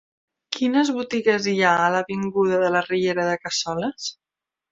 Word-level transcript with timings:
Quines 0.55 0.87
botigues 0.95 1.49
hi 1.51 1.59
ha 1.65 1.73
a 1.81 1.91
l'avinguda 1.95 2.63
de 2.65 2.73
la 2.77 2.83
Riera 2.87 3.27
de 3.31 3.37
Cassoles? 3.45 4.09